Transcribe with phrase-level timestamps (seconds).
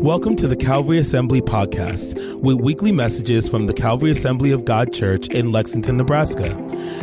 [0.00, 4.94] Welcome to the Calvary Assembly Podcast with weekly messages from the Calvary Assembly of God
[4.94, 6.56] Church in Lexington, Nebraska.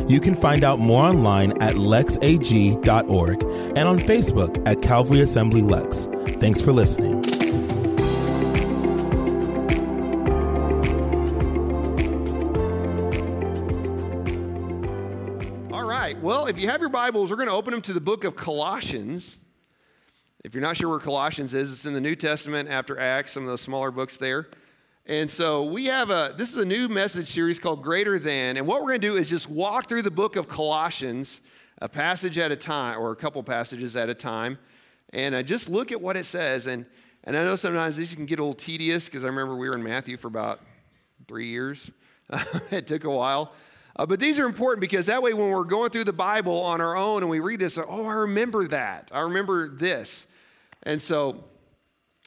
[0.07, 6.07] You can find out more online at lexag.org and on Facebook at Calvary Assembly Lex.
[6.39, 7.17] Thanks for listening.
[15.71, 16.19] All right.
[16.19, 18.35] Well, if you have your Bibles, we're going to open them to the book of
[18.35, 19.37] Colossians.
[20.47, 23.43] If you're not sure where Colossians is, it's in the New Testament after Acts, some
[23.43, 24.47] of those smaller books there.
[25.05, 28.55] And so we have a, this is a new message series called Greater Than.
[28.55, 31.41] And what we're going to do is just walk through the book of Colossians,
[31.81, 34.57] a passage at a time, or a couple passages at a time,
[35.11, 36.65] and uh, just look at what it says.
[36.65, 36.85] And,
[37.25, 39.75] and I know sometimes these can get a little tedious because I remember we were
[39.75, 40.61] in Matthew for about
[41.27, 41.91] three years.
[42.71, 43.53] it took a while.
[43.97, 46.81] Uh, but these are important because that way, when we're going through the Bible on
[46.81, 49.09] our own and we read this, oh, I remember that.
[49.13, 50.27] I remember this.
[50.83, 51.43] And so,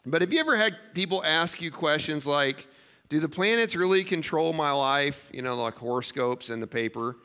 [0.04, 2.66] but have you ever had people ask you questions like,
[3.08, 5.28] do the planets really control my life?
[5.32, 7.16] You know, like horoscopes in the paper.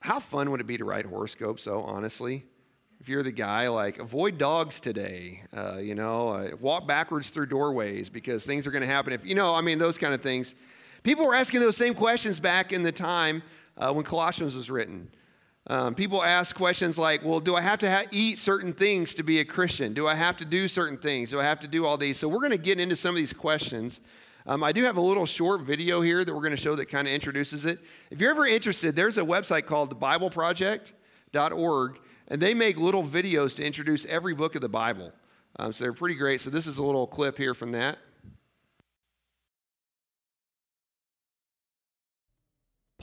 [0.00, 2.44] How fun would it be to write horoscopes, though, honestly?
[3.00, 7.46] If you're the guy, like, avoid dogs today, uh, you know, uh, walk backwards through
[7.46, 9.12] doorways because things are going to happen.
[9.12, 10.54] If, you know, I mean, those kind of things.
[11.02, 13.42] People were asking those same questions back in the time
[13.76, 15.08] uh, when Colossians was written.
[15.66, 19.22] Um, people ask questions like, well, do I have to ha- eat certain things to
[19.22, 19.94] be a Christian?
[19.94, 21.30] Do I have to do certain things?
[21.30, 22.18] Do I have to do all these?
[22.18, 24.00] So we're going to get into some of these questions.
[24.46, 26.90] Um, I do have a little short video here that we're going to show that
[26.90, 27.80] kind of introduces it.
[28.10, 33.64] If you're ever interested, there's a website called thebibleproject.org, and they make little videos to
[33.64, 35.12] introduce every book of the Bible.
[35.58, 36.42] Um, so they're pretty great.
[36.42, 37.96] So this is a little clip here from that.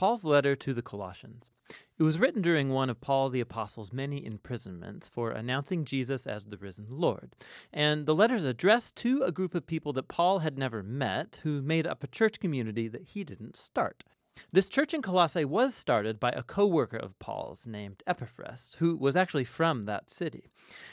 [0.02, 1.52] Paul's letter to the Colossians.
[1.96, 6.44] It was written during one of Paul the Apostle's many imprisonments for announcing Jesus as
[6.44, 7.36] the risen Lord.
[7.72, 11.38] And the letter is addressed to a group of people that Paul had never met
[11.44, 14.02] who made up a church community that he didn't start.
[14.50, 18.96] This church in Colossae was started by a co worker of Paul's named Epaphras, who
[18.96, 20.50] was actually from that city.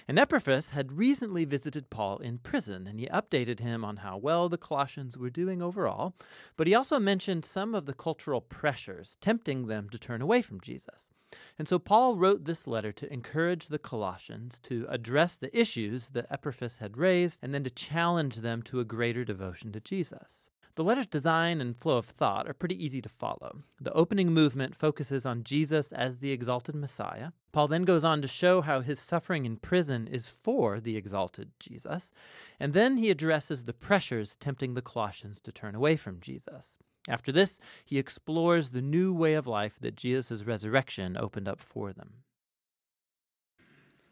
[0.10, 4.50] And Epaphras had recently visited Paul in prison, and he updated him on how well
[4.50, 6.16] the Colossians were doing overall,
[6.58, 10.60] but he also mentioned some of the cultural pressures tempting them to turn away from
[10.60, 11.14] Jesus.
[11.58, 16.28] And so Paul wrote this letter to encourage the Colossians to address the issues that
[16.30, 20.50] Epaphras had raised and then to challenge them to a greater devotion to Jesus.
[20.80, 23.64] The letter's design and flow of thought are pretty easy to follow.
[23.82, 27.32] The opening movement focuses on Jesus as the exalted Messiah.
[27.52, 31.52] Paul then goes on to show how his suffering in prison is for the exalted
[31.60, 32.14] Jesus,
[32.62, 36.78] and then he addresses the pressures tempting the Colossians to turn away from Jesus.
[37.10, 41.92] After this, he explores the new way of life that Jesus' resurrection opened up for
[41.92, 42.24] them.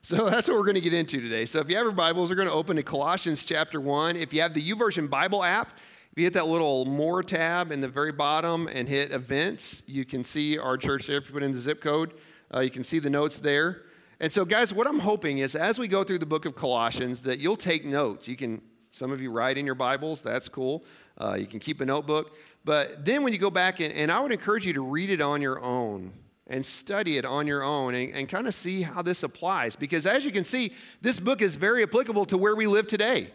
[0.01, 1.45] So that's what we're going to get into today.
[1.45, 4.17] So if you have your Bibles, we're going to open to Colossians chapter 1.
[4.17, 5.77] If you have the YouVersion Bible app,
[6.17, 10.03] if you hit that little More tab in the very bottom and hit Events, you
[10.03, 11.17] can see our church there.
[11.17, 12.15] If you put in the zip code,
[12.51, 13.83] uh, you can see the notes there.
[14.19, 17.21] And so, guys, what I'm hoping is as we go through the book of Colossians,
[17.21, 18.27] that you'll take notes.
[18.27, 20.85] You can, some of you write in your Bibles, that's cool.
[21.19, 22.35] Uh, you can keep a notebook.
[22.65, 25.21] But then when you go back, and, and I would encourage you to read it
[25.21, 26.13] on your own
[26.47, 29.75] and study it on your own and, and kind of see how this applies.
[29.75, 33.29] Because as you can see, this book is very applicable to where we live today.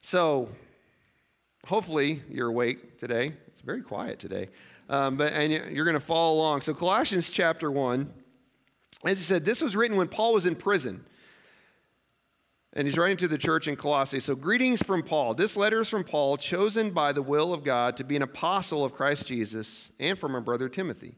[0.00, 0.48] So,
[1.66, 3.32] hopefully you're awake today.
[3.48, 4.48] It's very quiet today.
[4.88, 6.62] Um, but and you're going to follow along.
[6.62, 8.12] So Colossians chapter 1,
[9.04, 11.04] as he said, this was written when Paul was in prison.
[12.74, 14.20] And he's writing to the church in Colossae.
[14.20, 15.34] So, greetings from Paul.
[15.34, 18.82] This letter is from Paul, chosen by the will of God to be an apostle
[18.82, 21.16] of Christ Jesus, and from our brother Timothy.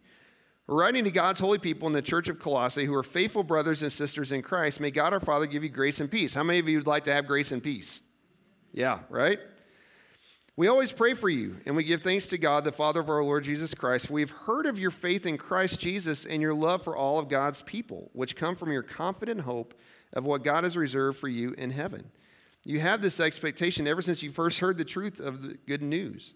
[0.66, 3.82] We're writing to God's holy people in the church of Colossae who are faithful brothers
[3.82, 4.80] and sisters in Christ.
[4.80, 6.34] May God our Father give you grace and peace.
[6.34, 8.00] How many of you would like to have grace and peace?
[8.72, 9.38] Yeah, right?
[10.56, 13.24] We always pray for you, and we give thanks to God, the Father of our
[13.24, 14.08] Lord Jesus Christ.
[14.08, 17.60] We've heard of your faith in Christ Jesus and your love for all of God's
[17.62, 19.74] people, which come from your confident hope
[20.12, 22.08] of what God has reserved for you in heaven.
[22.62, 26.34] You have this expectation ever since you first heard the truth of the good news.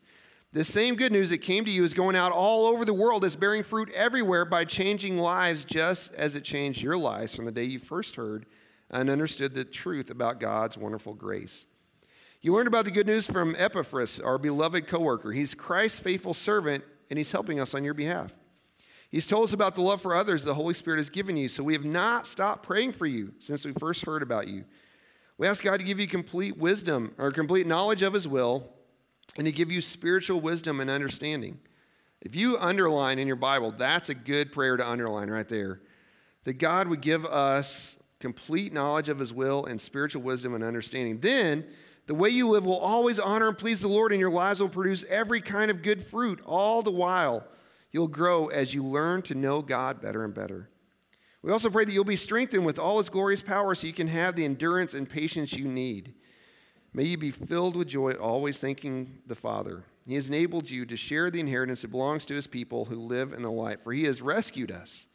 [0.52, 3.24] The same good news that came to you is going out all over the world,
[3.24, 7.52] is bearing fruit everywhere by changing lives just as it changed your lives from the
[7.52, 8.46] day you first heard
[8.90, 11.66] and understood the truth about God's wonderful grace.
[12.40, 15.32] You learned about the good news from Epaphras, our beloved coworker.
[15.32, 18.32] He's Christ's faithful servant, and he's helping us on your behalf.
[19.10, 21.64] He's told us about the love for others the Holy Spirit has given you, so
[21.64, 24.64] we have not stopped praying for you since we first heard about you.
[25.36, 28.68] We ask God to give you complete wisdom or complete knowledge of his will
[29.36, 31.58] and to give you spiritual wisdom and understanding.
[32.20, 35.80] If you underline in your Bible, that's a good prayer to underline right there.
[36.44, 41.18] That God would give us complete knowledge of his will and spiritual wisdom and understanding.
[41.18, 41.64] Then
[42.08, 44.70] The way you live will always honor and please the Lord, and your lives will
[44.70, 46.40] produce every kind of good fruit.
[46.46, 47.46] All the while,
[47.92, 50.70] you'll grow as you learn to know God better and better.
[51.42, 54.08] We also pray that you'll be strengthened with all his glorious power so you can
[54.08, 56.14] have the endurance and patience you need.
[56.94, 59.84] May you be filled with joy, always thanking the Father.
[60.06, 63.34] He has enabled you to share the inheritance that belongs to his people who live
[63.34, 65.08] in the light, for he has rescued us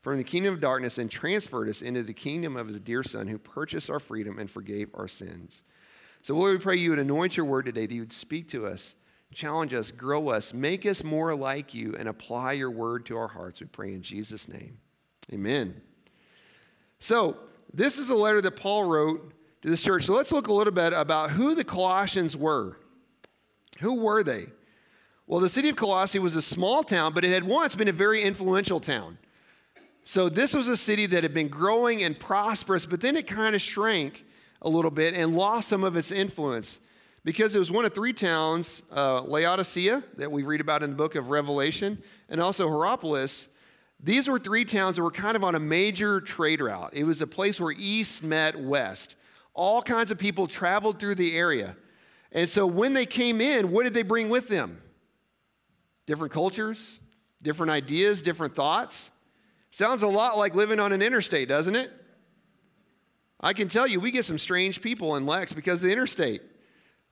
[0.00, 3.28] from the kingdom of darkness and transferred us into the kingdom of his dear Son,
[3.28, 5.62] who purchased our freedom and forgave our sins.
[6.22, 8.66] So, Lord, we pray you would anoint your word today, that you would speak to
[8.66, 8.94] us,
[9.32, 13.28] challenge us, grow us, make us more like you, and apply your word to our
[13.28, 13.60] hearts.
[13.60, 14.78] We pray in Jesus' name.
[15.32, 15.80] Amen.
[16.98, 17.38] So,
[17.72, 19.32] this is a letter that Paul wrote
[19.62, 20.04] to this church.
[20.04, 22.76] So, let's look a little bit about who the Colossians were.
[23.78, 24.46] Who were they?
[25.26, 27.92] Well, the city of Colossae was a small town, but it had once been a
[27.92, 29.16] very influential town.
[30.04, 33.54] So, this was a city that had been growing and prosperous, but then it kind
[33.54, 34.24] of shrank
[34.62, 36.80] a little bit and lost some of its influence
[37.24, 40.96] because it was one of three towns uh, Laodicea, that we read about in the
[40.96, 43.48] book of Revelation, and also Hierapolis,
[44.02, 46.90] these were three towns that were kind of on a major trade route.
[46.94, 49.16] It was a place where east met west.
[49.52, 51.76] All kinds of people traveled through the area.
[52.32, 54.80] And so when they came in, what did they bring with them?
[56.06, 57.00] Different cultures,
[57.42, 59.10] different ideas, different thoughts.
[59.70, 61.92] Sounds a lot like living on an interstate, doesn't it?
[63.42, 66.42] I can tell you, we get some strange people in Lex because of the interstate.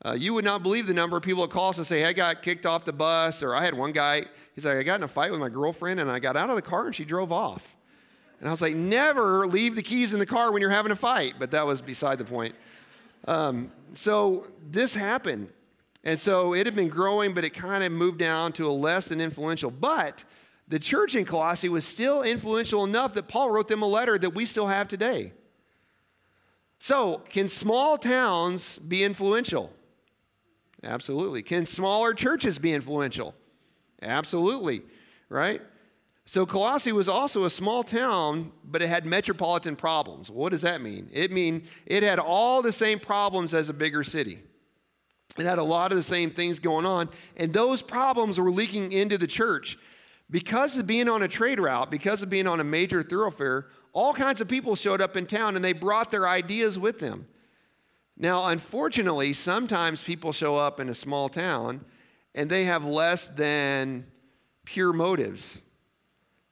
[0.04, 2.06] Uh, you would not believe the number of people that call us and say, hey,
[2.06, 5.00] I got kicked off the bus, or I had one guy, he's like, I got
[5.00, 7.04] in a fight with my girlfriend and I got out of the car and she
[7.04, 7.76] drove off.
[8.38, 10.96] And I was like, never leave the keys in the car when you're having a
[10.96, 12.54] fight, but that was beside the point.
[13.26, 15.48] Um, so this happened.
[16.04, 19.06] And so it had been growing, but it kind of moved down to a less
[19.06, 19.70] than influential.
[19.70, 20.22] But
[20.68, 24.30] the church in Colossae was still influential enough that Paul wrote them a letter that
[24.30, 25.32] we still have today.
[26.78, 29.72] So, can small towns be influential?
[30.82, 31.42] Absolutely.
[31.42, 33.34] Can smaller churches be influential?
[34.00, 34.82] Absolutely,
[35.28, 35.60] right?
[36.24, 40.30] So Colossae was also a small town, but it had metropolitan problems.
[40.30, 41.08] What does that mean?
[41.10, 44.38] It mean it had all the same problems as a bigger city.
[45.38, 48.92] It had a lot of the same things going on, and those problems were leaking
[48.92, 49.78] into the church.
[50.30, 54.14] Because of being on a trade route, because of being on a major thoroughfare, all
[54.14, 57.26] kinds of people showed up in town and they brought their ideas with them.
[58.16, 61.84] Now, unfortunately, sometimes people show up in a small town
[62.34, 64.06] and they have less than
[64.64, 65.60] pure motives.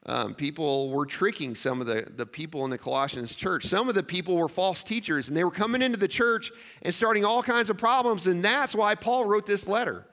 [0.08, 3.66] Um, people were tricking some of the, the people in the Colossians church.
[3.66, 6.52] Some of the people were false teachers, and they were coming into the church
[6.82, 8.28] and starting all kinds of problems.
[8.28, 10.06] And that's why Paul wrote this letter,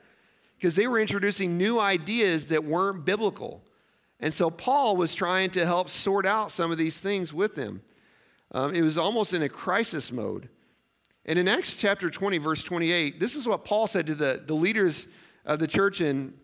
[0.58, 3.64] because they were introducing new ideas that weren't biblical.
[4.24, 7.82] And so Paul was trying to help sort out some of these things with them.
[8.54, 10.48] Um, it was almost in a crisis mode.
[11.26, 14.54] And in Acts chapter 20, verse 28, this is what Paul said to the, the
[14.54, 15.08] leaders
[15.44, 16.36] of the church in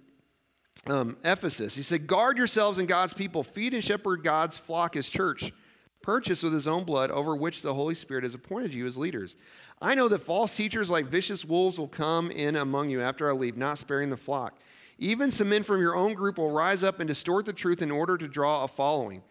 [0.88, 1.74] um, Ephesus.
[1.74, 5.54] He said, Guard yourselves and God's people, feed and shepherd God's flock, his church,
[6.02, 9.38] purchased with his own blood, over which the Holy Spirit has appointed you as leaders.
[9.81, 13.31] I know that false teachers like vicious wolves will come in among you after I
[13.31, 14.60] leave, not sparing the flock.
[15.00, 17.90] Even some men from your own group will rise up and distort the truth in
[17.90, 19.24] order to draw a following.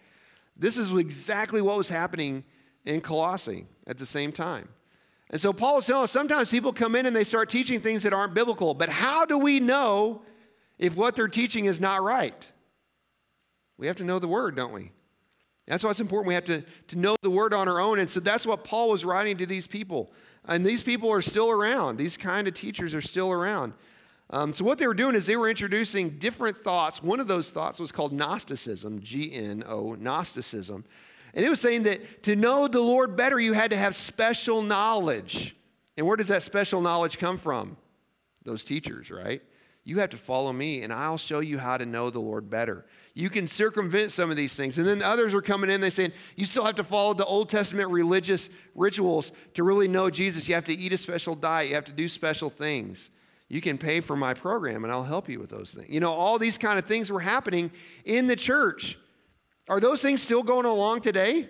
[0.56, 2.42] This is exactly what was happening
[2.86, 4.68] in Colossae at the same time.
[5.30, 8.02] And so Paul is telling us sometimes people come in and they start teaching things
[8.04, 8.72] that aren't biblical.
[8.72, 10.22] But how do we know
[10.78, 12.46] if what they're teaching is not right?
[13.76, 14.90] We have to know the word, don't we?
[15.66, 16.28] That's why it's important.
[16.28, 17.98] We have to, to know the word on our own.
[17.98, 20.10] And so that's what Paul was writing to these people.
[20.46, 21.98] And these people are still around.
[21.98, 23.74] These kind of teachers are still around.
[24.30, 27.02] Um, so what they were doing is they were introducing different thoughts.
[27.02, 30.84] One of those thoughts was called Gnosticism, G N O, Gnosticism.
[31.34, 34.60] And it was saying that to know the Lord better, you had to have special
[34.60, 35.56] knowledge.
[35.96, 37.76] And where does that special knowledge come from?
[38.44, 39.42] Those teachers, right?
[39.84, 42.84] You have to follow me, and I'll show you how to know the Lord better.
[43.14, 44.76] You can circumvent some of these things.
[44.76, 47.48] And then others were coming in, they saying, you still have to follow the Old
[47.48, 50.46] Testament religious rituals to really know Jesus.
[50.46, 53.08] You have to eat a special diet, you have to do special things.
[53.48, 55.88] You can pay for my program, and I'll help you with those things.
[55.88, 57.70] You know, all these kind of things were happening
[58.04, 58.98] in the church.
[59.68, 61.48] Are those things still going along today?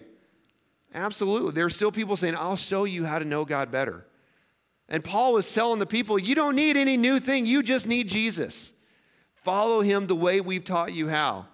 [0.95, 1.53] Absolutely.
[1.53, 4.07] There are still people saying, I'll show you how to know God better.
[4.89, 8.09] And Paul was telling the people, you don't need any new thing, you just need
[8.09, 8.73] Jesus.
[9.35, 11.47] Follow him the way we've taught you how.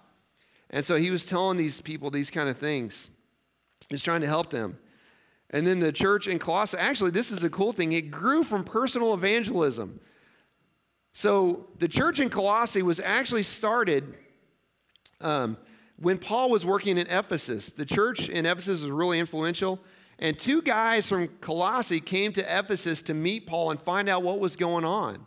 [0.69, 3.09] And so he was telling these people these kind of things.
[3.89, 4.77] He's trying to help them.
[5.49, 7.91] And then the church in Colossae, actually, this is a cool thing.
[7.91, 9.99] It grew from personal evangelism.
[11.17, 14.15] So the church in Colossae was actually started
[15.21, 15.55] um,
[15.97, 19.79] when Paul was working in Ephesus, the church in Ephesus was really influential,
[20.19, 24.39] And two guys from Colossae came to Ephesus to meet Paul and find out what
[24.39, 25.25] was going on.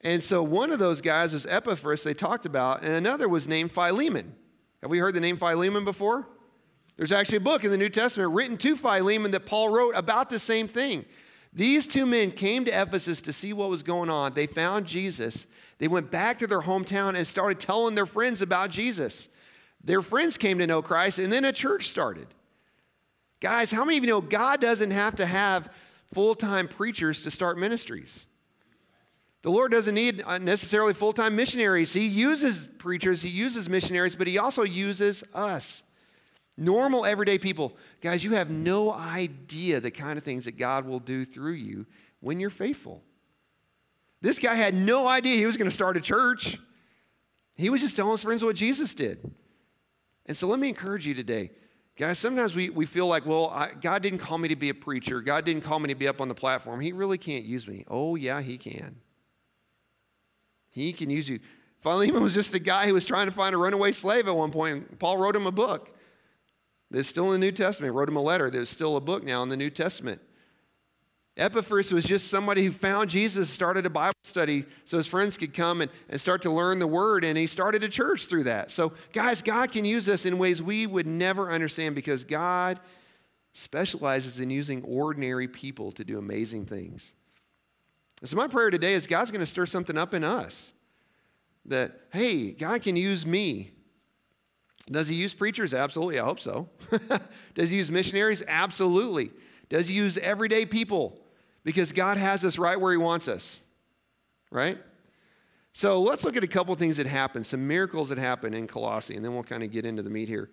[0.00, 3.72] And so one of those guys was Epaphras, they talked about, and another was named
[3.72, 4.34] Philemon.
[4.80, 6.26] Have we heard the name Philemon before?
[6.96, 10.30] There's actually a book in the New Testament written to Philemon that Paul wrote about
[10.30, 11.04] the same thing.
[11.54, 14.32] These two men came to Ephesus to see what was going on.
[14.32, 15.46] They found Jesus.
[15.78, 19.28] They went back to their hometown and started telling their friends about Jesus.
[19.82, 22.26] Their friends came to know Christ, and then a church started.
[23.38, 25.68] Guys, how many of you know God doesn't have to have
[26.12, 28.26] full time preachers to start ministries?
[29.42, 31.92] The Lord doesn't need uh, necessarily full time missionaries.
[31.92, 35.83] He uses preachers, He uses missionaries, but He also uses us.
[36.56, 37.76] Normal, everyday people.
[38.00, 41.86] Guys, you have no idea the kind of things that God will do through you
[42.20, 43.02] when you're faithful.
[44.20, 46.58] This guy had no idea he was going to start a church.
[47.56, 49.18] He was just telling his friends what Jesus did.
[50.26, 51.50] And so let me encourage you today.
[51.96, 54.74] Guys, sometimes we, we feel like, well, I, God didn't call me to be a
[54.74, 55.20] preacher.
[55.20, 56.80] God didn't call me to be up on the platform.
[56.80, 57.84] He really can't use me.
[57.88, 58.96] Oh, yeah, He can.
[60.70, 61.38] He can use you.
[61.82, 64.50] Philemon was just a guy who was trying to find a runaway slave at one
[64.50, 64.98] point.
[64.98, 65.94] Paul wrote him a book.
[66.94, 67.92] That's still in the New Testament.
[67.92, 68.50] Wrote him a letter.
[68.50, 70.20] There's still a book now in the New Testament.
[71.36, 75.52] Epaphras was just somebody who found Jesus, started a Bible study so his friends could
[75.52, 78.70] come and, and start to learn the word, and he started a church through that.
[78.70, 82.78] So, guys, God can use us in ways we would never understand because God
[83.52, 87.02] specializes in using ordinary people to do amazing things.
[88.20, 90.72] And so, my prayer today is God's going to stir something up in us
[91.66, 93.73] that, hey, God can use me.
[94.90, 95.72] Does he use preachers?
[95.72, 96.18] Absolutely.
[96.18, 96.68] I hope so.
[97.54, 98.42] Does he use missionaries?
[98.46, 99.30] Absolutely.
[99.68, 101.18] Does he use everyday people?
[101.64, 103.58] because God has us right where He wants us,
[104.50, 104.78] right?
[105.72, 109.16] So let's look at a couple things that happened, some miracles that happened in Colossae,
[109.16, 110.50] and then we'll kind of get into the meat here.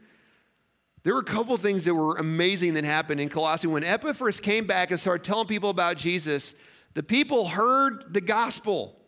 [1.03, 3.67] There were a couple things that were amazing that happened in Colossae.
[3.67, 6.53] When Epaphras came back and started telling people about Jesus,
[6.93, 8.99] the people heard the gospel.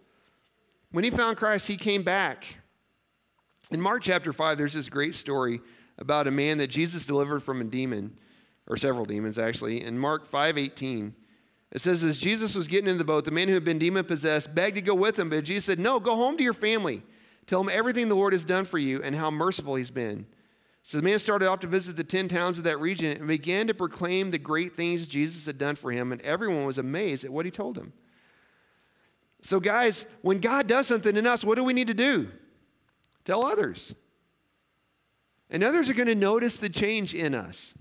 [0.92, 2.46] When he found Christ, he came back.
[3.72, 5.62] In Mark chapter 5, there's this great story
[5.98, 8.17] about a man that Jesus delivered from a demon,
[8.67, 9.84] or several demons actually.
[9.84, 11.13] In Mark 5 18,
[11.72, 14.05] it says, as Jesus was getting in the boat, the man who had been demon
[14.05, 17.01] possessed begged to go with him, but Jesus said, No, go home to your family.
[17.48, 20.25] Tell them everything the Lord has done for you and how merciful he's been.
[20.84, 23.67] So the man started off to visit the 10 towns of that region and began
[23.67, 27.32] to proclaim the great things Jesus had done for him, and everyone was amazed at
[27.32, 27.93] what he told them.
[29.41, 32.29] So, guys, when God does something in us, what do we need to do?
[33.25, 33.94] Tell others.
[35.50, 37.74] And others are going to notice the change in us.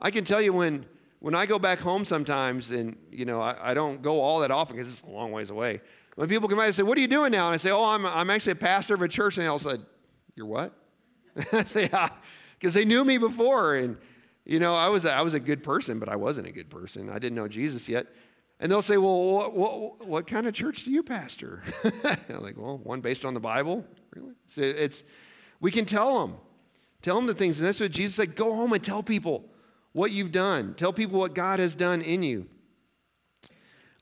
[0.00, 0.86] I can tell you when
[1.20, 4.50] when I go back home sometimes, and you know, I, I don't go all that
[4.50, 5.82] often because it's a long ways away.
[6.16, 7.84] When people come by and say, "What are you doing now?" and I say, "Oh,
[7.84, 9.84] I'm, I'm actually a pastor of a church," and they all said,
[10.34, 10.74] "You're what?"
[11.52, 12.08] I say, "Yeah,"
[12.58, 13.98] because they knew me before, and
[14.46, 16.70] you know, I was a, I was a good person, but I wasn't a good
[16.70, 17.10] person.
[17.10, 18.06] I didn't know Jesus yet.
[18.58, 21.62] And they'll say, "Well, what, what, what kind of church do you pastor?"
[22.04, 24.32] I'm like, "Well, one based on the Bible." Really?
[24.48, 25.02] So it's
[25.60, 26.36] we can tell them,
[27.02, 28.34] tell them the things, and that's what Jesus said.
[28.34, 29.44] Go home and tell people
[29.92, 30.74] what you've done.
[30.74, 32.46] Tell people what God has done in you.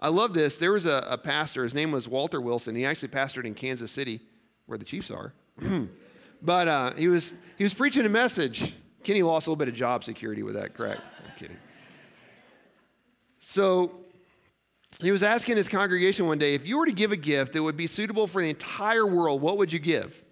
[0.01, 0.59] I love this.
[0.59, 2.77] There was a, a pastor, his name was Walter Wilson.
[2.77, 4.21] He actually pastored in Kansas City,
[4.67, 5.33] where the Chiefs are.
[6.43, 8.75] but uh, he, was, he was preaching a message.
[9.03, 11.01] Kenny lost a little bit of job security with that, correct?
[11.25, 11.57] I'm kidding.
[13.41, 14.05] So
[15.01, 17.63] he was asking his congregation one day if you were to give a gift that
[17.63, 20.25] would be suitable for the entire world, what would you give?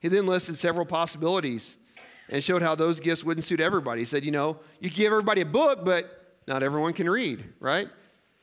[0.00, 1.76] He then listed several possibilities
[2.28, 4.00] and showed how those gifts wouldn't suit everybody.
[4.00, 7.88] He said, you know, you give everybody a book, but not everyone can read, right?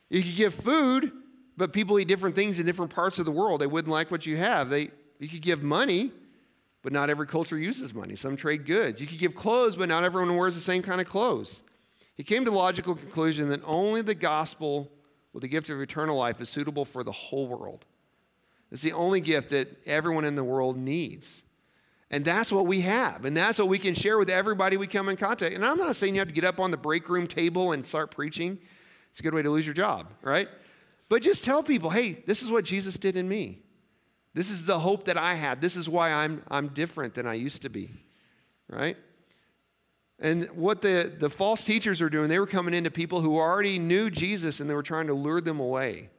[0.10, 1.12] You could give food,
[1.58, 3.62] but people eat different things in different parts of the world.
[3.62, 4.70] They wouldn't like what you have.
[4.70, 6.12] They, you could give money,
[6.82, 8.16] but not every culture uses money.
[8.16, 9.02] Some trade goods.
[9.02, 11.62] You could give clothes, but not everyone wears the same kind of clothes.
[12.16, 14.90] He came to the logical conclusion that only the gospel
[15.34, 17.86] with the gift of eternal life is suitable for the whole world.
[18.72, 21.42] It's the only gift that everyone in the world needs.
[22.12, 23.26] And that's what we have.
[23.26, 25.54] And that's what we can share with everybody we come in contact.
[25.54, 27.86] And I'm not saying you have to get up on the break room table and
[27.86, 28.58] start preaching.
[29.12, 30.48] It's a good way to lose your job, right?
[31.08, 33.60] But just tell people, hey, this is what Jesus did in me.
[34.34, 35.62] This is the hope that I had.
[35.62, 37.90] This is why I'm, I'm different than I used to be,
[38.70, 38.96] right?
[40.22, 43.80] And what the, the false teachers are doing, they were coming into people who already
[43.80, 46.10] knew Jesus and they were trying to lure them away.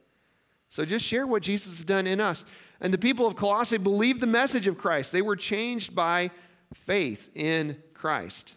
[0.69, 2.43] So just share what Jesus has done in us.
[2.79, 5.11] And the people of Colossae believed the message of Christ.
[5.11, 6.31] They were changed by
[6.73, 8.55] faith in Christ.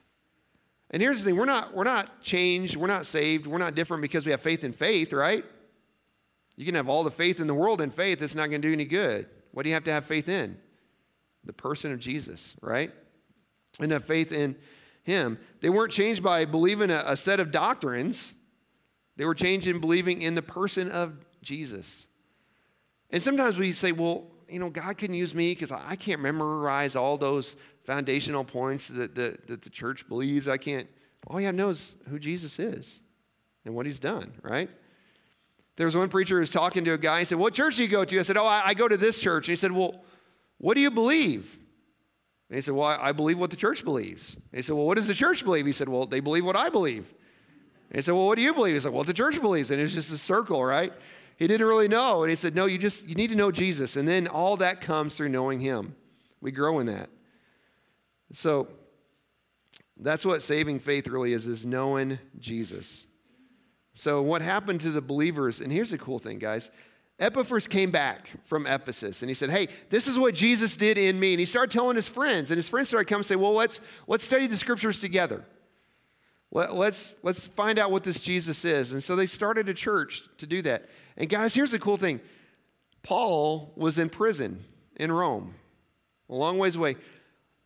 [0.90, 4.00] And here's the thing we're not, we're not changed, we're not saved, we're not different
[4.00, 5.44] because we have faith in faith, right?
[6.56, 8.68] You can have all the faith in the world in faith, it's not going to
[8.68, 9.26] do any good.
[9.50, 10.56] What do you have to have faith in?
[11.44, 12.92] The person of Jesus, right?
[13.80, 14.56] And have faith in
[15.04, 15.38] him.
[15.60, 18.34] They weren't changed by believing a, a set of doctrines,
[19.16, 22.06] they were changed in believing in the person of Jesus.
[23.10, 26.96] And sometimes we say, well, you know, God can use me because I can't memorize
[26.96, 30.48] all those foundational points that the, that the church believes.
[30.48, 30.88] I can't.
[31.28, 33.00] All you have to know is who Jesus is
[33.64, 34.68] and what he's done, right?
[35.76, 37.20] There was one preacher who was talking to a guy.
[37.20, 38.18] He said, What church do you go to?
[38.18, 39.48] I said, Oh, I, I go to this church.
[39.48, 40.04] And he said, Well,
[40.58, 41.58] what do you believe?
[42.54, 44.34] And he said, Well, I, believe what the church believes.
[44.34, 45.66] And he said, Well, what does the church believe?
[45.66, 47.12] He said, Well, they believe what I believe.
[47.90, 48.74] And he said, Well, what do you believe?
[48.74, 49.72] He said, Well, the church believes.
[49.72, 50.92] And it was just a circle, right?
[51.36, 52.22] He didn't really know.
[52.22, 53.96] And he said, No, you just you need to know Jesus.
[53.96, 55.96] And then all that comes through knowing him.
[56.40, 57.10] We grow in that.
[58.32, 58.68] So
[59.96, 63.04] that's what saving faith really is, is knowing Jesus.
[63.94, 66.70] So what happened to the believers, and here's the cool thing, guys.
[67.20, 71.18] Epaphras came back from Ephesus and he said, Hey, this is what Jesus did in
[71.18, 71.32] me.
[71.32, 73.80] And he started telling his friends, and his friends started coming and say, Well, let's,
[74.08, 75.44] let's study the scriptures together.
[76.50, 78.92] Let, let's, let's find out what this Jesus is.
[78.92, 80.88] And so they started a church to do that.
[81.16, 82.20] And guys, here's the cool thing
[83.02, 84.64] Paul was in prison
[84.96, 85.54] in Rome,
[86.28, 86.96] a long ways away.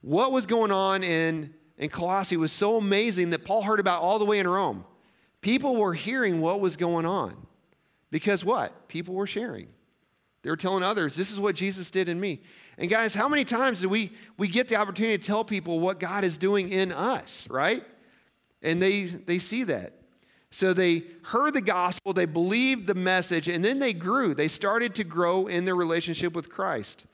[0.02, 4.18] What was going on in, in Colossae was so amazing that Paul heard about all
[4.18, 4.84] the way in Rome.
[5.40, 7.47] People were hearing what was going on.
[8.10, 8.88] Because what?
[8.88, 9.68] People were sharing.
[10.42, 12.40] They were telling others, this is what Jesus did in me.
[12.78, 15.98] And guys, how many times do we, we get the opportunity to tell people what
[15.98, 17.84] God is doing in us, right?
[18.62, 19.94] And they, they see that.
[20.50, 24.34] So they heard the gospel, they believed the message, and then they grew.
[24.34, 27.04] They started to grow in their relationship with Christ.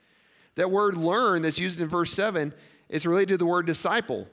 [0.55, 2.55] That word learn that's used in verse 7
[2.89, 4.29] is related to the word disciple.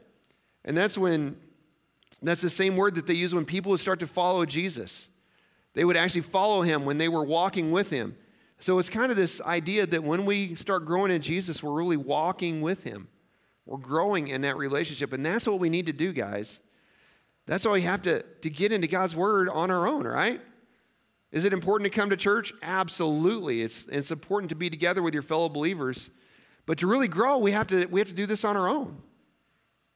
[0.64, 1.38] And that's when
[2.22, 5.08] that's the same word that they use when people would start to follow Jesus.
[5.74, 8.16] They would actually follow him when they were walking with him.
[8.60, 11.98] So it's kind of this idea that when we start growing in Jesus, we're really
[11.98, 13.08] walking with him.
[13.66, 15.14] We're growing in that relationship.
[15.14, 16.60] And that's what we need to do, guys.
[17.48, 20.42] That's why we have to, to get into God's word on our own, right?
[21.32, 22.54] Is it important to come to church?
[22.62, 23.62] Absolutely.
[23.62, 26.10] It's, it's important to be together with your fellow believers.
[26.66, 29.02] But to really grow, we have to, we have to do this on our own.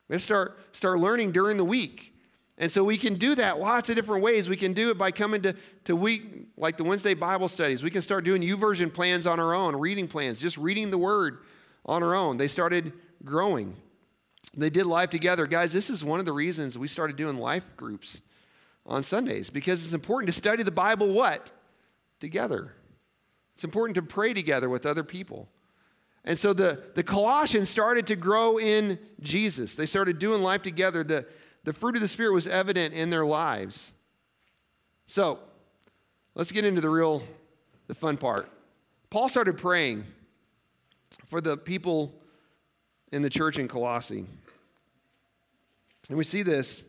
[0.08, 2.15] We have to start, start learning during the week.
[2.58, 4.48] And so we can do that lots of different ways.
[4.48, 7.84] We can do it by coming to, to week, like the Wednesday Bible studies.
[7.84, 11.40] We can start doing YouVersion plans on our own, reading plans, just reading the Word
[11.86, 12.38] on our own.
[12.38, 12.94] They started
[13.26, 13.76] growing.
[14.56, 15.48] They did life together.
[15.48, 18.22] Guys, this is one of the reasons we started doing life groups
[18.86, 21.52] on Sundays because it's important to study the Bible what?
[22.22, 22.74] Together.
[23.56, 25.50] It's important to pray together with other people.
[26.24, 29.76] And so the, the Colossians started to grow in Jesus.
[29.76, 31.04] They started doing life together.
[31.04, 31.26] The,
[31.66, 33.92] the fruit of the Spirit was evident in their lives.
[35.08, 35.40] So,
[36.36, 37.24] let's get into the real,
[37.88, 38.50] the fun part.
[39.10, 40.06] Paul started praying
[41.26, 42.14] for the people
[43.12, 44.26] in the church in Colossae.
[46.08, 46.84] And we see this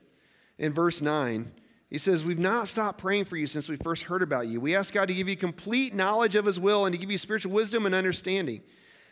[0.59, 1.51] in verse 9.
[1.89, 4.61] He says, We've not stopped praying for you since we first heard about you.
[4.61, 7.19] We ask God to give you complete knowledge of His will and to give you
[7.19, 8.61] spiritual wisdom and understanding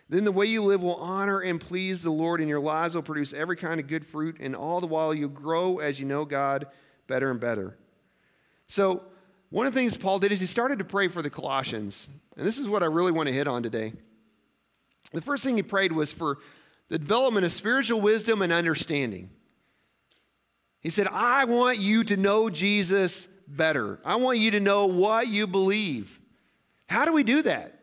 [0.08, 3.02] then the way you live will honor and please the Lord, and your lives will
[3.02, 6.24] produce every kind of good fruit, and all the while you'll grow as you know
[6.24, 6.66] God
[7.06, 7.76] better and better.
[8.66, 9.02] So,
[9.50, 12.08] one of the things Paul did is he started to pray for the Colossians.
[12.36, 13.92] And this is what I really want to hit on today.
[15.12, 16.38] The first thing he prayed was for
[16.88, 19.30] the development of spiritual wisdom and understanding.
[20.80, 24.00] He said, I want you to know Jesus better.
[24.04, 26.20] I want you to know what you believe.
[26.88, 27.73] How do we do that?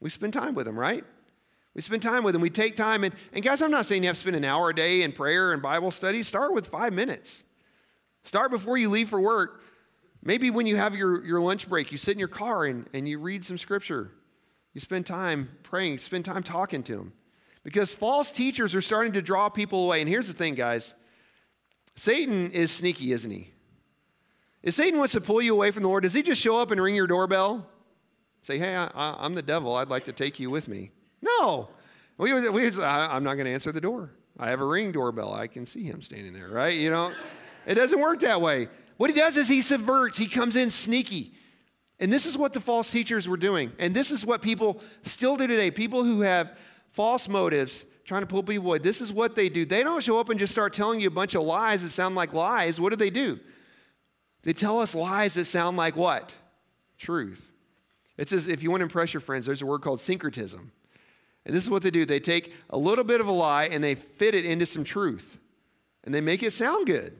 [0.00, 1.04] We spend time with them, right?
[1.74, 2.42] We spend time with them.
[2.42, 3.04] We take time.
[3.04, 5.12] And, and guys, I'm not saying you have to spend an hour a day in
[5.12, 6.22] prayer and Bible study.
[6.22, 7.44] Start with five minutes.
[8.24, 9.62] Start before you leave for work.
[10.22, 13.08] Maybe when you have your, your lunch break, you sit in your car and, and
[13.08, 14.10] you read some scripture.
[14.74, 17.12] You spend time praying, spend time talking to them.
[17.62, 20.00] Because false teachers are starting to draw people away.
[20.00, 20.94] And here's the thing, guys
[21.96, 23.52] Satan is sneaky, isn't he?
[24.62, 26.70] If Satan wants to pull you away from the Lord, does he just show up
[26.70, 27.66] and ring your doorbell?
[28.42, 29.74] Say, hey, I, am the devil.
[29.76, 30.90] I'd like to take you with me.
[31.20, 31.68] No.
[32.16, 34.10] We, we, I, I'm not going to answer the door.
[34.38, 35.32] I have a ring doorbell.
[35.34, 36.76] I can see him standing there, right?
[36.76, 37.12] You know,
[37.66, 38.68] it doesn't work that way.
[38.96, 41.34] What he does is he subverts, he comes in sneaky.
[41.98, 43.72] And this is what the false teachers were doing.
[43.78, 45.70] And this is what people still do today.
[45.70, 46.56] People who have
[46.92, 48.78] false motives trying to pull people away.
[48.78, 49.66] This is what they do.
[49.66, 52.14] They don't show up and just start telling you a bunch of lies that sound
[52.14, 52.80] like lies.
[52.80, 53.38] What do they do?
[54.42, 56.34] They tell us lies that sound like what?
[56.98, 57.52] Truth.
[58.20, 60.72] It says, if you want to impress your friends, there's a word called syncretism.
[61.46, 63.82] And this is what they do they take a little bit of a lie and
[63.82, 65.38] they fit it into some truth.
[66.04, 67.16] And they make it sound good.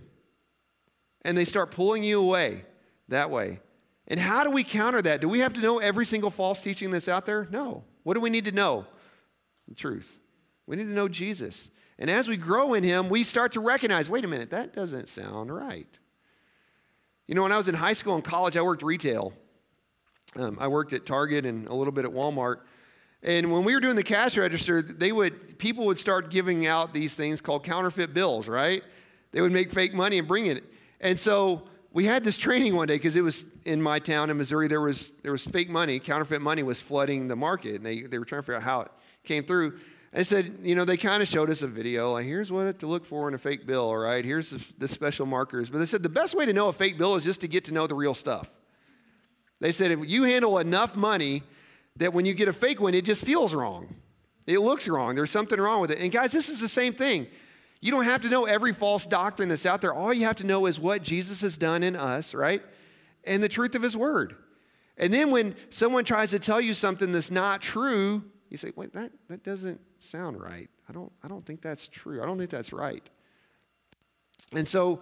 [1.22, 2.66] And they start pulling you away
[3.08, 3.60] that way.
[4.08, 5.22] And how do we counter that?
[5.22, 7.48] Do we have to know every single false teaching that's out there?
[7.50, 7.82] No.
[8.02, 8.84] What do we need to know?
[9.68, 10.20] The truth.
[10.66, 11.70] We need to know Jesus.
[11.98, 15.08] And as we grow in Him, we start to recognize wait a minute, that doesn't
[15.08, 15.88] sound right.
[17.26, 19.32] You know, when I was in high school and college, I worked retail.
[20.36, 22.60] Um, I worked at Target and a little bit at Walmart.
[23.22, 26.94] And when we were doing the cash register, they would people would start giving out
[26.94, 28.82] these things called counterfeit bills, right?
[29.32, 30.64] They would make fake money and bring it.
[31.00, 34.38] And so we had this training one day because it was in my town in
[34.38, 34.68] Missouri.
[34.68, 38.18] There was there was fake money, counterfeit money was flooding the market, and they, they
[38.18, 38.90] were trying to figure out how it
[39.24, 39.78] came through.
[40.12, 42.88] And said, you know, they kind of showed us a video, like here's what to
[42.88, 44.24] look for in a fake bill, all right?
[44.24, 45.70] Here's the, the special markers.
[45.70, 47.66] But they said the best way to know a fake bill is just to get
[47.66, 48.48] to know the real stuff.
[49.60, 51.42] They said if you handle enough money
[51.96, 53.94] that when you get a fake one, it just feels wrong.
[54.46, 55.14] It looks wrong.
[55.14, 55.98] There's something wrong with it.
[55.98, 57.26] And guys, this is the same thing.
[57.80, 59.92] You don't have to know every false doctrine that's out there.
[59.92, 62.62] All you have to know is what Jesus has done in us, right?
[63.24, 64.36] And the truth of his word.
[64.96, 68.92] And then when someone tries to tell you something that's not true, you say, wait,
[68.92, 70.68] that, that doesn't sound right.
[70.88, 72.22] I don't, I don't think that's true.
[72.22, 73.08] I don't think that's right.
[74.52, 75.00] And so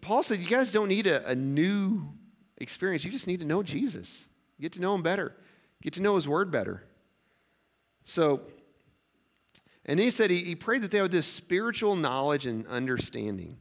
[0.00, 2.08] Paul said, you guys don't need a, a new
[2.58, 3.04] experience.
[3.04, 4.28] You just need to know Jesus.
[4.60, 5.34] Get to know him better.
[5.82, 6.84] Get to know his word better.
[8.04, 8.42] So
[9.86, 13.56] and he said he, he prayed that they have this spiritual knowledge and understanding.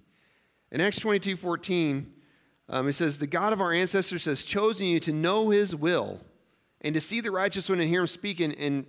[0.71, 2.11] In Acts 22 14,
[2.67, 6.19] um, it says, The God of our ancestors has chosen you to know his will
[6.81, 8.41] and to see the righteous one and hear him speak.
[8.41, 8.87] In, in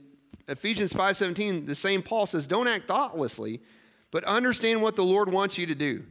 [0.48, 3.60] Ephesians 5.17, the same Paul says, Don't act thoughtlessly,
[4.10, 6.04] but understand what the Lord wants you to do.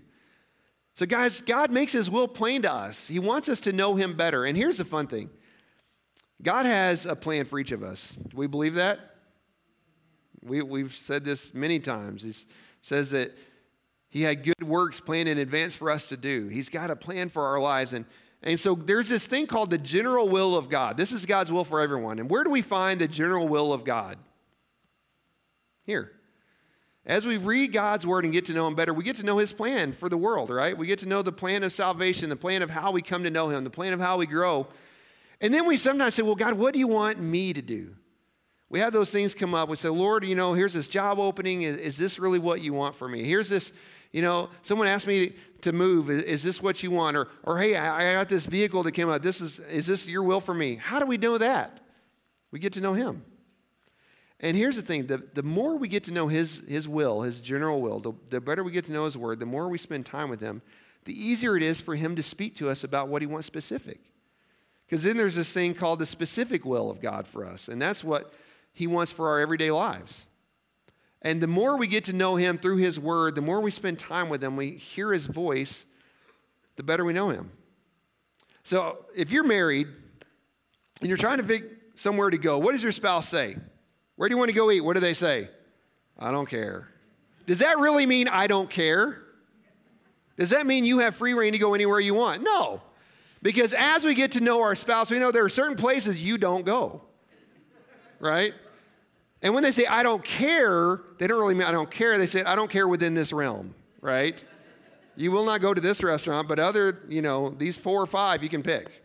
[0.95, 3.08] So, guys, God makes his will plain to us.
[3.08, 4.45] He wants us to know him better.
[4.45, 5.29] And here's the fun thing
[6.41, 8.13] God has a plan for each of us.
[8.29, 8.99] Do we believe that?
[10.41, 12.23] We, we've said this many times.
[12.23, 12.34] He
[12.81, 13.36] says that
[14.10, 16.47] he had good works planned in advance for us to do.
[16.47, 17.91] He's got a plan for our lives.
[17.91, 18.05] And,
[18.41, 20.95] and so there's this thing called the general will of God.
[20.95, 22.19] This is God's will for everyone.
[22.19, 24.17] And where do we find the general will of God?
[25.84, 26.12] Here.
[27.05, 29.37] As we read God's word and get to know him better, we get to know
[29.37, 30.75] his plan for the world, right?
[30.75, 33.29] We get to know the plan of salvation, the plan of how we come to
[33.29, 34.67] know him, the plan of how we grow.
[35.39, 37.95] And then we sometimes say, well, God, what do you want me to do?
[38.69, 39.69] We have those things come up.
[39.69, 41.61] We say, Lord, you know, here's this job opening.
[41.61, 43.23] Is, is this really what you want for me?
[43.23, 43.71] Here's this,
[44.11, 46.09] you know, someone asked me to move.
[46.09, 47.15] Is, is this what you want?
[47.15, 49.21] Or, or hey, I, I got this vehicle that came out.
[49.21, 50.75] This is, is this your will for me?
[50.75, 51.81] How do we know that?
[52.49, 53.23] We get to know Him.
[54.39, 57.39] And here's the thing the, the more we get to know his, his will, His
[57.39, 60.05] general will, the, the better we get to know His word, the more we spend
[60.05, 60.61] time with Him,
[61.05, 63.99] the easier it is for Him to speak to us about what He wants specific.
[64.85, 67.67] Because then there's this thing called the specific will of God for us.
[67.67, 68.33] And that's what
[68.75, 70.25] he wants for our everyday lives.
[71.21, 73.97] And the more we get to know Him through His Word, the more we spend
[73.97, 75.85] time with Him, we hear His voice,
[76.75, 77.51] the better we know Him.
[78.63, 79.87] So if you're married
[80.99, 81.63] and you're trying to pick
[81.95, 83.55] somewhere to go, what does your spouse say?
[84.15, 84.82] Where do you want to go eat?
[84.82, 85.49] What do they say?
[86.17, 86.88] I don't care.
[87.47, 89.21] Does that really mean I don't care?
[90.38, 92.41] Does that mean you have free reign to go anywhere you want?
[92.41, 92.82] No.
[93.41, 96.38] Because as we get to know our spouse, we know there are certain places you
[96.38, 97.01] don't go.
[98.19, 98.54] Right?
[99.41, 102.17] And when they say, I don't care, they don't really mean I don't care.
[102.17, 104.43] They say, I don't care within this realm, right?
[105.15, 108.41] You will not go to this restaurant, but other, you know, these four or five
[108.41, 109.04] you can pick.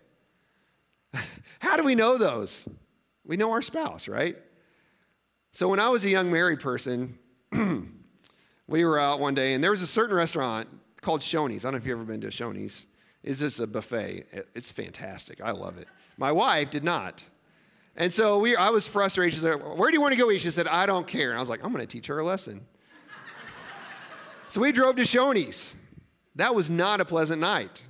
[1.59, 2.65] How do we know those?
[3.25, 4.39] We know our spouse, right?
[5.53, 7.19] So when I was a young married person,
[8.67, 10.69] we were out one day and there was a certain restaurant
[11.01, 11.65] called Shoney's.
[11.65, 12.87] I don't know if you've ever been to Shoney's.
[13.23, 14.27] Is this a buffet?
[14.55, 15.41] It's fantastic.
[15.41, 15.89] I love it.
[16.17, 17.25] My wife did not.
[17.97, 19.35] And so we, I was frustrated.
[19.35, 20.41] She said, Where do you want to go eat?
[20.41, 21.31] She said, I don't care.
[21.31, 22.65] And I was like, I'm going to teach her a lesson.
[24.49, 25.75] so we drove to Shoney's.
[26.37, 27.83] That was not a pleasant night.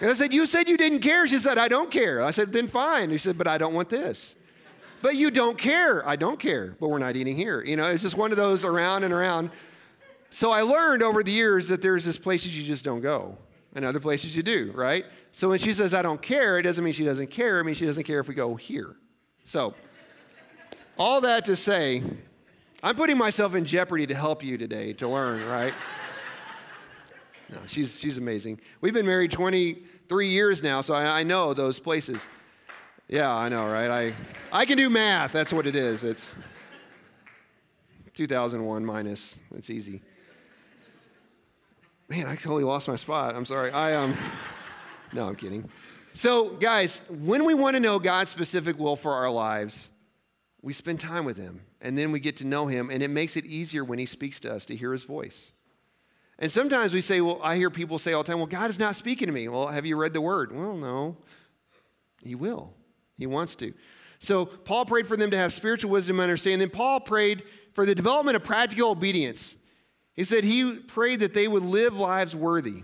[0.00, 1.26] And I said, You said you didn't care.
[1.26, 2.22] She said, I don't care.
[2.22, 3.10] I said, Then fine.
[3.10, 4.36] She said, But I don't want this.
[5.04, 6.08] But you don't care.
[6.08, 6.78] I don't care.
[6.80, 7.62] But we're not eating here.
[7.62, 9.50] You know, it's just one of those around and around.
[10.30, 13.36] So I learned over the years that there's just places you just don't go
[13.74, 15.04] and other places you do, right?
[15.32, 17.60] So when she says, I don't care, it doesn't mean she doesn't care.
[17.60, 18.96] It means she doesn't care if we go here.
[19.44, 19.74] So,
[20.96, 22.02] all that to say,
[22.82, 25.74] I'm putting myself in jeopardy to help you today to learn, right?
[27.50, 28.58] No, she's, she's amazing.
[28.80, 32.22] We've been married 23 years now, so I, I know those places.
[33.14, 33.88] Yeah, I know, right?
[33.88, 34.12] I,
[34.50, 35.30] I can do math.
[35.30, 36.02] That's what it is.
[36.02, 36.34] It's
[38.14, 39.36] 2001 minus.
[39.54, 40.02] It's easy.
[42.08, 43.36] Man, I totally lost my spot.
[43.36, 43.70] I'm sorry.
[43.70, 44.16] I um,
[45.12, 45.70] no, I'm kidding.
[46.12, 49.90] So, guys, when we want to know God's specific will for our lives,
[50.60, 53.36] we spend time with Him and then we get to know Him, and it makes
[53.36, 55.52] it easier when He speaks to us to hear His voice.
[56.40, 58.78] And sometimes we say, Well, I hear people say all the time, Well, God is
[58.80, 59.46] not speaking to me.
[59.46, 60.50] Well, have you read the Word?
[60.50, 61.16] Well, no.
[62.20, 62.74] He will,
[63.18, 63.72] He wants to.
[64.18, 66.60] So, Paul prayed for them to have spiritual wisdom and understanding.
[66.60, 67.42] Then, Paul prayed
[67.74, 69.56] for the development of practical obedience.
[70.14, 72.82] He said he prayed that they would live lives worthy.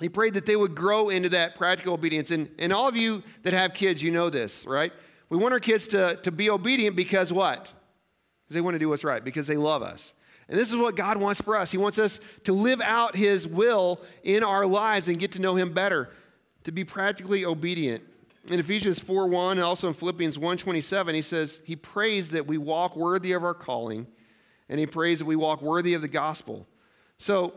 [0.00, 2.30] He prayed that they would grow into that practical obedience.
[2.32, 4.92] And, and all of you that have kids, you know this, right?
[5.28, 7.62] We want our kids to, to be obedient because what?
[7.62, 10.12] Because they want to do what's right, because they love us.
[10.48, 11.70] And this is what God wants for us.
[11.70, 15.54] He wants us to live out His will in our lives and get to know
[15.54, 16.10] Him better,
[16.64, 18.02] to be practically obedient.
[18.50, 22.46] In Ephesians 4 1 and also in Philippians 1 27, he says, He prays that
[22.46, 24.06] we walk worthy of our calling,
[24.68, 26.66] and He prays that we walk worthy of the gospel.
[27.16, 27.54] So,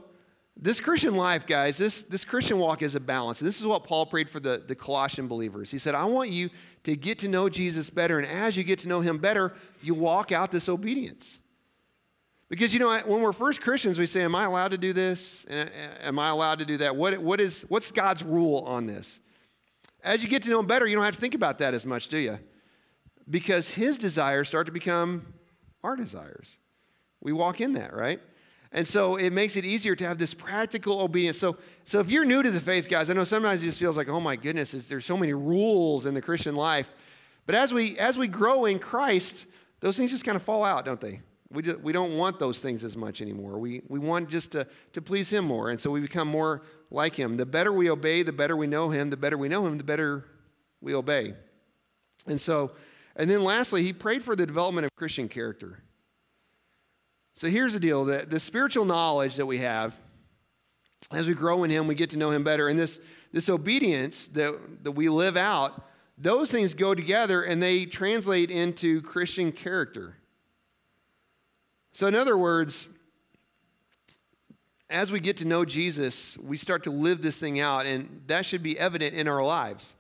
[0.60, 3.42] this Christian life, guys, this, this Christian walk is a balance.
[3.42, 5.70] And this is what Paul prayed for the, the Colossian believers.
[5.70, 6.50] He said, I want you
[6.84, 8.18] to get to know Jesus better.
[8.18, 11.40] And as you get to know him better, you walk out this obedience.
[12.50, 15.46] Because, you know, when we're first Christians, we say, Am I allowed to do this?
[15.50, 16.96] Am I allowed to do that?
[16.96, 19.20] What, what is, what's God's rule on this?
[20.04, 21.86] As you get to know Him better, you don't have to think about that as
[21.86, 22.40] much, do you?
[23.30, 25.34] Because His desires start to become
[25.84, 26.48] our desires.
[27.22, 28.20] We walk in that, right?
[28.72, 31.38] And so it makes it easier to have this practical obedience.
[31.38, 33.96] So, so if you're new to the faith, guys, I know sometimes it just feels
[33.96, 36.92] like, oh my goodness, there's so many rules in the Christian life.
[37.46, 39.46] But as we as we grow in Christ,
[39.80, 41.22] those things just kind of fall out, don't they?
[41.50, 43.58] We, just, we don't want those things as much anymore.
[43.58, 45.70] We, we want just to, to please Him more.
[45.70, 47.38] And so we become more like Him.
[47.38, 49.10] The better we obey, the better we know Him.
[49.10, 50.26] The better we know Him, the better
[50.82, 51.34] we obey.
[52.26, 52.72] And so,
[53.16, 55.84] and then lastly, he prayed for the development of Christian character.
[57.36, 59.96] So here's the deal the, the spiritual knowledge that we have,
[61.12, 62.68] as we grow in Him, we get to know Him better.
[62.68, 63.00] And this,
[63.32, 65.84] this obedience that, that we live out,
[66.18, 70.16] those things go together and they translate into Christian character.
[71.94, 72.90] So, in other words,
[74.90, 78.46] as we get to know Jesus, we start to live this thing out, and that
[78.46, 79.94] should be evident in our lives.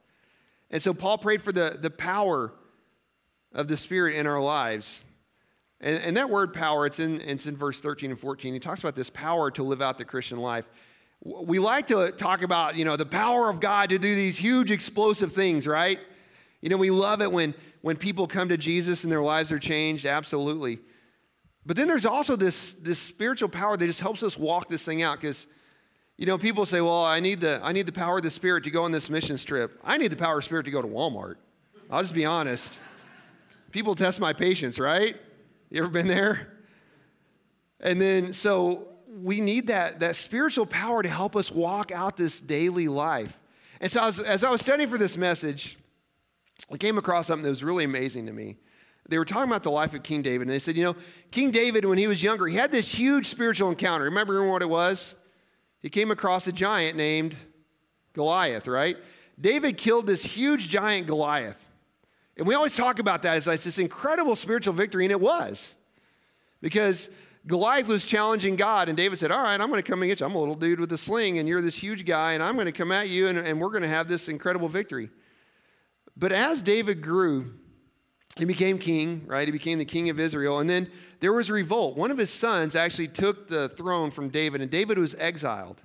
[0.71, 2.53] And so, Paul prayed for the, the power
[3.53, 5.03] of the Spirit in our lives.
[5.79, 8.53] And, and that word power, it's in, it's in verse 13 and 14.
[8.53, 10.67] He talks about this power to live out the Christian life.
[11.23, 14.71] We like to talk about, you know, the power of God to do these huge
[14.71, 15.99] explosive things, right?
[16.61, 19.59] You know, we love it when, when people come to Jesus and their lives are
[19.59, 20.79] changed, absolutely.
[21.67, 25.01] But then there's also this, this spiritual power that just helps us walk this thing
[25.01, 25.45] out because,
[26.15, 28.63] you know, people say, well, I need, the, I need the power of the Spirit
[28.63, 29.77] to go on this mission trip.
[29.83, 31.35] I need the power of Spirit to go to Walmart.
[31.91, 32.79] I'll just be honest.
[33.71, 35.17] People test my patience, right?
[35.69, 36.53] You ever been there?
[37.81, 38.87] And then, so
[39.21, 43.37] we need that, that spiritual power to help us walk out this daily life.
[43.81, 45.77] And so, I was, as I was studying for this message,
[46.71, 48.55] I came across something that was really amazing to me
[49.07, 50.95] they were talking about the life of King David, and they said, you know,
[51.31, 54.05] King David, when he was younger, he had this huge spiritual encounter.
[54.05, 55.15] Remember what it was?
[55.81, 57.35] He came across a giant named
[58.13, 58.97] Goliath, right?
[59.39, 61.69] David killed this huge giant Goliath.
[62.37, 65.75] And we always talk about that as like this incredible spiritual victory, and it was.
[66.61, 67.09] Because
[67.45, 70.27] Goliath was challenging God, and David said, All right, I'm going to come against you.
[70.27, 72.65] I'm a little dude with a sling, and you're this huge guy, and I'm going
[72.65, 75.09] to come at you, and, and we're going to have this incredible victory.
[76.15, 77.53] But as David grew,
[78.37, 79.47] he became king, right?
[79.47, 80.59] He became the king of Israel.
[80.59, 81.97] And then there was a revolt.
[81.97, 85.81] One of his sons actually took the throne from David, and David was exiled.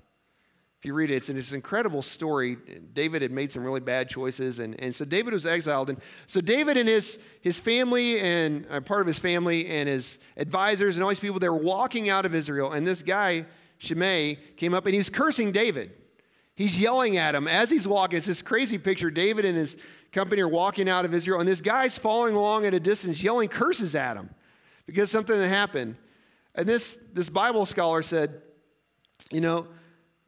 [0.79, 2.57] If you read it, it's an, it's an incredible story.
[2.93, 5.91] David had made some really bad choices, and, and so David was exiled.
[5.91, 10.19] And so David and his, his family, and uh, part of his family, and his
[10.37, 12.73] advisors, and all these people, they were walking out of Israel.
[12.73, 13.47] And this guy,
[13.79, 15.93] Shimei, came up and he was cursing David.
[16.55, 18.19] He's yelling at him as he's walking.
[18.19, 19.11] It's this crazy picture.
[19.11, 19.77] David and his
[20.13, 23.49] company are walking out of Israel, and this guy's following along at a distance, yelling
[23.49, 24.31] curses at him
[24.87, 25.97] because something had happened.
[26.55, 28.43] And this, this Bible scholar said,
[29.31, 29.67] you know,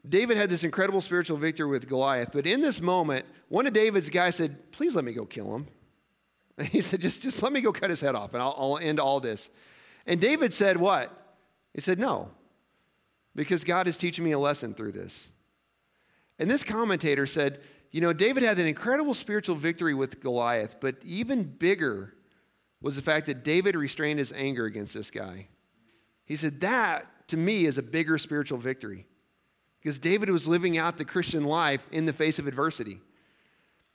[0.06, 4.10] David had this incredible spiritual victory with Goliath, but in this moment, one of David's
[4.10, 5.66] guys said, Please let me go kill him.
[6.56, 8.78] And he said, Just, just let me go cut his head off, and I'll, I'll
[8.78, 9.50] end all this.
[10.06, 11.10] And David said, What?
[11.72, 12.30] He said, No,
[13.34, 15.30] because God is teaching me a lesson through this.
[16.38, 20.96] And this commentator said, you know, David had an incredible spiritual victory with Goliath, but
[21.04, 22.14] even bigger
[22.80, 25.48] was the fact that David restrained his anger against this guy.
[26.24, 29.06] He said, That to me is a bigger spiritual victory
[29.80, 33.00] because David was living out the Christian life in the face of adversity.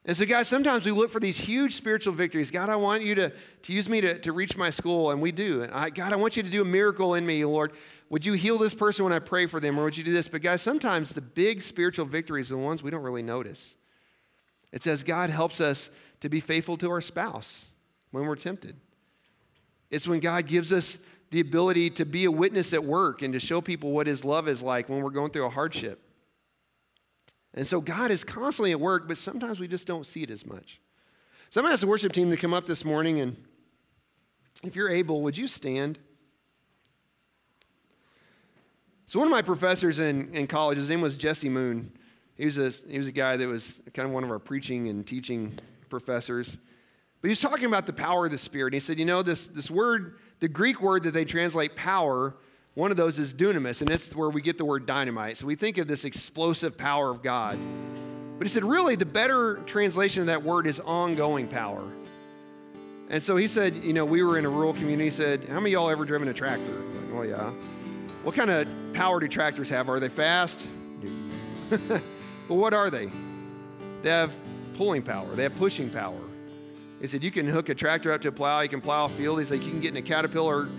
[0.09, 2.49] And so, guys, sometimes we look for these huge spiritual victories.
[2.49, 5.31] God, I want you to, to use me to, to reach my school, and we
[5.31, 5.69] do.
[5.71, 7.73] I, God, I want you to do a miracle in me, Lord.
[8.09, 10.27] Would you heal this person when I pray for them, or would you do this?
[10.27, 13.75] But, guys, sometimes the big spiritual victories are the ones we don't really notice.
[14.71, 15.91] It says God helps us
[16.21, 17.67] to be faithful to our spouse
[18.09, 18.77] when we're tempted.
[19.91, 20.97] It's when God gives us
[21.29, 24.47] the ability to be a witness at work and to show people what His love
[24.47, 26.01] is like when we're going through a hardship.
[27.53, 30.45] And so God is constantly at work, but sometimes we just don't see it as
[30.45, 30.79] much.
[31.49, 33.35] So I'm going to ask the worship team to come up this morning, and
[34.63, 35.97] if you're able, would you stand?
[39.07, 41.91] So one of my professors in, in college, his name was Jesse Moon.
[42.35, 44.87] He was, a, he was a guy that was kind of one of our preaching
[44.87, 45.57] and teaching
[45.89, 46.57] professors.
[47.21, 48.67] But he was talking about the power of the Spirit.
[48.67, 52.35] And He said, you know, this, this word, the Greek word that they translate power,
[52.79, 55.37] one of those is dunamis, and it's where we get the word dynamite.
[55.37, 57.59] So we think of this explosive power of God.
[58.37, 61.83] But he said, really, the better translation of that word is ongoing power.
[63.09, 65.09] And so he said, you know, we were in a rural community.
[65.09, 66.71] He said, how many y'all ever driven a tractor?
[66.71, 67.49] Like, well, yeah.
[68.23, 69.89] What kind of power do tractors have?
[69.89, 70.65] Are they fast?
[71.69, 72.01] but
[72.47, 73.09] what are they?
[74.03, 74.33] They have
[74.77, 75.27] pulling power.
[75.35, 76.21] They have pushing power.
[77.01, 78.61] He said, you can hook a tractor up to a plow.
[78.61, 79.39] You can plow a field.
[79.39, 80.69] He said, you can get in a Caterpillar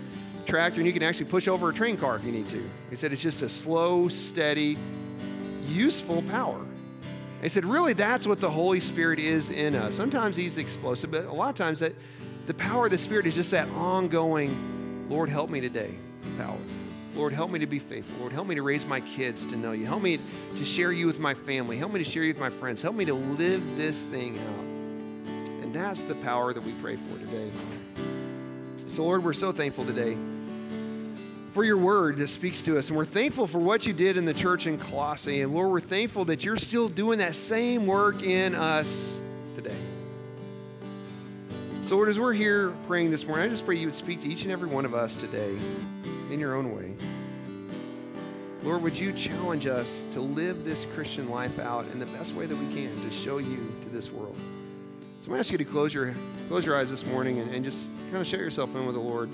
[0.45, 2.69] tractor and you can actually push over a train car if you need to.
[2.89, 4.77] He said, it's just a slow, steady,
[5.67, 6.59] useful power.
[7.41, 9.95] He said, really, that's what the Holy Spirit is in us.
[9.95, 11.93] Sometimes he's explosive, but a lot of times that
[12.45, 15.95] the power of the Spirit is just that ongoing, Lord, help me today
[16.37, 16.57] power.
[17.15, 18.19] Lord, help me to be faithful.
[18.19, 19.85] Lord, help me to raise my kids to know you.
[19.85, 20.19] Help me
[20.57, 21.77] to share you with my family.
[21.77, 22.81] Help me to share you with my friends.
[22.81, 25.63] Help me to live this thing out.
[25.63, 27.49] And that's the power that we pray for today.
[28.87, 30.17] So, Lord, we're so thankful today
[31.53, 32.87] for your word that speaks to us.
[32.87, 35.41] And we're thankful for what you did in the church in Colossae.
[35.41, 38.87] And Lord, we're thankful that you're still doing that same work in us
[39.55, 39.75] today.
[41.85, 44.29] So, Lord, as we're here praying this morning, I just pray you would speak to
[44.29, 45.57] each and every one of us today
[46.31, 46.93] in your own way.
[48.63, 52.45] Lord, would you challenge us to live this Christian life out in the best way
[52.45, 54.37] that we can to show you to this world?
[54.37, 56.13] So I'm going to ask you to close your,
[56.47, 59.01] close your eyes this morning and, and just kind of shut yourself in with the
[59.01, 59.29] Lord.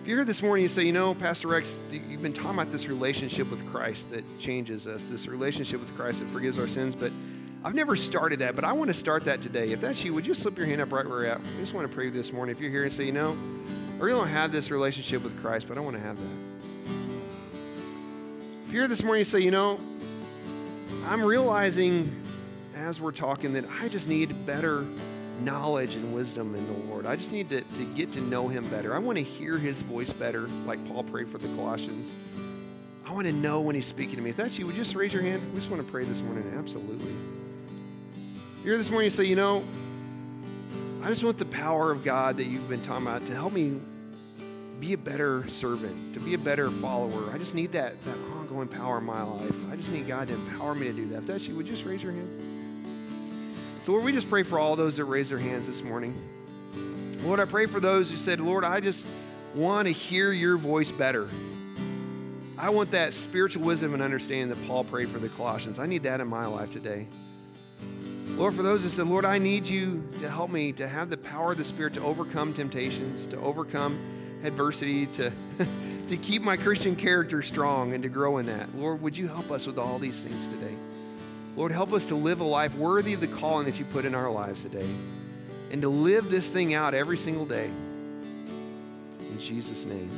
[0.00, 2.70] If you're here this morning, you say, you know, Pastor Rex, you've been talking about
[2.70, 6.94] this relationship with Christ that changes us, this relationship with Christ that forgives our sins,
[6.94, 7.12] but
[7.62, 9.72] I've never started that, but I want to start that today.
[9.72, 11.40] If that's you, would you slip your hand up right where you're at?
[11.40, 12.56] I just want to pray this morning.
[12.56, 13.36] If you're here and say, you know,
[13.98, 16.92] I really don't have this relationship with Christ, but I want to have that.
[18.64, 19.78] If you're here this morning and say, you know,
[21.08, 22.10] I'm realizing
[22.74, 24.86] as we're talking that I just need better
[25.44, 27.06] knowledge and wisdom in the Lord.
[27.06, 28.94] I just need to, to get to know Him better.
[28.94, 32.10] I want to hear His voice better, like Paul prayed for the Colossians.
[33.04, 34.30] I want to know when He's speaking to me.
[34.30, 35.42] If that's you, would you just raise your hand?
[35.52, 36.52] We just want to pray this morning.
[36.56, 37.12] Absolutely.
[38.62, 39.64] You're here this morning, you say, you know,
[41.02, 43.80] I just want the power of God that you've been talking about to help me
[44.80, 47.30] be a better servant, to be a better follower.
[47.32, 49.72] I just need that, that ongoing power in my life.
[49.72, 51.18] I just need God to empower me to do that.
[51.18, 52.59] If that's you, would you just raise your hand?
[53.84, 56.14] So, Lord, we just pray for all those that raise their hands this morning.
[57.24, 59.06] Lord, I pray for those who said, Lord, I just
[59.54, 61.28] want to hear your voice better.
[62.58, 65.78] I want that spiritual wisdom and understanding that Paul prayed for the Colossians.
[65.78, 67.06] I need that in my life today.
[68.28, 71.16] Lord, for those that said, Lord, I need you to help me to have the
[71.16, 73.98] power of the Spirit to overcome temptations, to overcome
[74.44, 75.32] adversity, to,
[76.08, 78.74] to keep my Christian character strong and to grow in that.
[78.76, 80.74] Lord, would you help us with all these things today?
[81.60, 84.14] Lord, help us to live a life worthy of the calling that you put in
[84.14, 84.88] our lives today
[85.70, 87.66] and to live this thing out every single day.
[87.66, 90.08] In Jesus' name.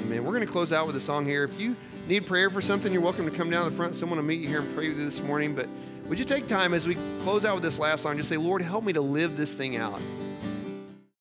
[0.00, 0.24] Amen.
[0.24, 1.44] We're going to close out with a song here.
[1.44, 1.76] If you
[2.08, 3.96] need prayer for something, you're welcome to come down the front.
[3.96, 5.54] Someone will meet you here and pray with you this morning.
[5.54, 5.68] But
[6.06, 8.62] would you take time as we close out with this last song, just say, Lord,
[8.62, 10.00] help me to live this thing out.